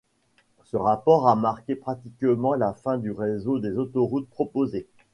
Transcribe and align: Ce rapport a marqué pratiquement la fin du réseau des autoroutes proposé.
Ce 0.63 0.77
rapport 0.77 1.27
a 1.27 1.35
marqué 1.35 1.75
pratiquement 1.75 2.55
la 2.55 2.73
fin 2.73 2.97
du 2.97 3.11
réseau 3.11 3.59
des 3.59 3.73
autoroutes 3.77 4.27
proposé. 4.31 4.89